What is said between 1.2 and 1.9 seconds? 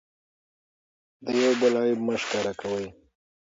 د یو بل